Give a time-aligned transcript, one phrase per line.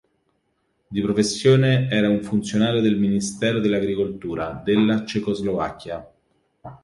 [0.87, 6.11] Di professione era un funzionario del Ministero dell'agricoltura della Cecoslovacchia.